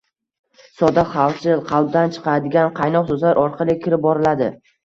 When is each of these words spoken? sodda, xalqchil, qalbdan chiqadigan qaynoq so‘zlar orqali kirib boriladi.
sodda, 0.79 1.03
xalqchil, 1.11 1.61
qalbdan 1.73 2.15
chiqadigan 2.17 2.73
qaynoq 2.81 3.07
so‘zlar 3.13 3.43
orqali 3.45 3.77
kirib 3.85 4.07
boriladi. 4.09 4.53